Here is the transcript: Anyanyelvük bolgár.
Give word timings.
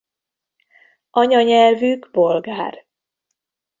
Anyanyelvük 1.09 2.09
bolgár. 2.11 2.85